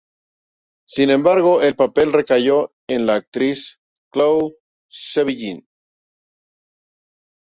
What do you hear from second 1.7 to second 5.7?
papel recayó en la actriz Chloë Sevigny.